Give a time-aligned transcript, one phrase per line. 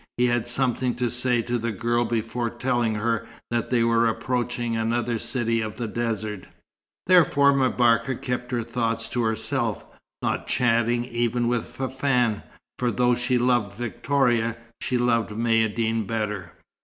[0.17, 4.75] He had something to say to the girl before telling her that they were approaching
[4.75, 6.47] another city of the desert.
[7.05, 9.85] Therefore M'Barka kept her thoughts to herself,
[10.23, 12.41] not chatting even with Fafann;
[12.79, 16.53] for though she loved Victoria, she loved Maïeddine better.